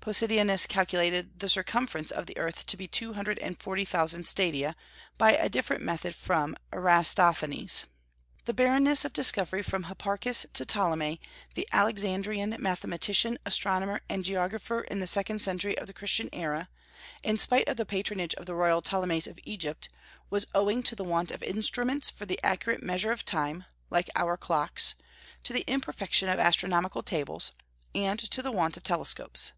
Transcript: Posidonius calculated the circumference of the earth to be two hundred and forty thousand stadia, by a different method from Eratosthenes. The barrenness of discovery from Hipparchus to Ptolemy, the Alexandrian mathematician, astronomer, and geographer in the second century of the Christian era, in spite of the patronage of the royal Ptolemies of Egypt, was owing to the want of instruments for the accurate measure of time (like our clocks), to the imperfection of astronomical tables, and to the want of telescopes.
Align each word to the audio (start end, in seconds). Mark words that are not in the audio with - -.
Posidonius 0.00 0.66
calculated 0.66 1.38
the 1.40 1.48
circumference 1.48 2.10
of 2.12 2.26
the 2.26 2.36
earth 2.36 2.66
to 2.66 2.76
be 2.76 2.88
two 2.88 3.12
hundred 3.14 3.38
and 3.38 3.60
forty 3.60 3.84
thousand 3.84 4.26
stadia, 4.26 4.74
by 5.18 5.32
a 5.34 5.48
different 5.48 5.82
method 5.82 6.12
from 6.14 6.56
Eratosthenes. 6.72 7.84
The 8.44 8.52
barrenness 8.54 9.04
of 9.04 9.12
discovery 9.12 9.62
from 9.62 9.84
Hipparchus 9.84 10.46
to 10.54 10.64
Ptolemy, 10.66 11.20
the 11.54 11.68
Alexandrian 11.72 12.56
mathematician, 12.58 13.38
astronomer, 13.46 14.00
and 14.08 14.24
geographer 14.24 14.80
in 14.82 14.98
the 14.98 15.06
second 15.06 15.40
century 15.40 15.76
of 15.78 15.86
the 15.88 15.92
Christian 15.92 16.28
era, 16.32 16.68
in 17.24 17.38
spite 17.38 17.68
of 17.68 17.76
the 17.76 17.86
patronage 17.86 18.34
of 18.34 18.46
the 18.46 18.54
royal 18.56 18.82
Ptolemies 18.82 19.28
of 19.28 19.38
Egypt, 19.44 19.88
was 20.30 20.48
owing 20.52 20.82
to 20.84 20.96
the 20.96 21.04
want 21.04 21.30
of 21.30 21.44
instruments 21.44 22.10
for 22.10 22.26
the 22.26 22.40
accurate 22.44 22.82
measure 22.84 23.12
of 23.12 23.24
time 23.24 23.64
(like 23.90 24.10
our 24.16 24.36
clocks), 24.36 24.94
to 25.44 25.52
the 25.52 25.64
imperfection 25.68 26.28
of 26.28 26.40
astronomical 26.40 27.02
tables, 27.04 27.52
and 27.94 28.18
to 28.18 28.42
the 28.42 28.52
want 28.52 28.76
of 28.76 28.82
telescopes. 28.82 29.52